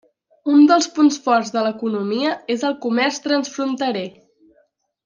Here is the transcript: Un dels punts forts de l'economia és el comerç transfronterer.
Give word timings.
Un 0.53 0.63
dels 0.71 0.87
punts 0.95 1.19
forts 1.27 1.53
de 1.57 1.63
l'economia 1.67 2.33
és 2.57 2.67
el 2.71 2.77
comerç 2.89 3.23
transfronterer. 3.31 4.07